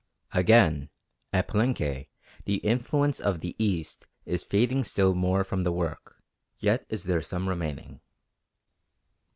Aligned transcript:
Again, 0.33 0.89
at 1.31 1.47
Palenque 1.47 2.07
the 2.45 2.55
influence 2.63 3.19
of 3.19 3.41
the 3.41 3.55
East 3.59 4.07
is 4.25 4.43
fading 4.43 4.83
still 4.83 5.13
more 5.13 5.43
from 5.43 5.61
the 5.61 5.71
work; 5.71 6.23
yet 6.57 6.87
is 6.89 7.03
there 7.03 7.21
some 7.21 7.47
remaining. 7.47 8.01